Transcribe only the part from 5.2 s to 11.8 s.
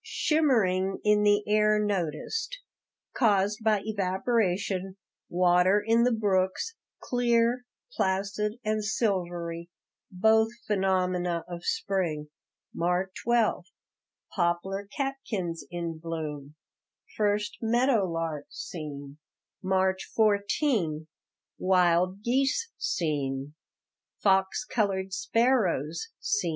water in the brooks, "clear, placid, and silvery," both phenomena of